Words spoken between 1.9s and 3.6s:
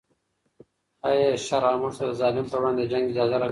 ته د ظالم پر وړاندې د جنګ اجازه راکوي؟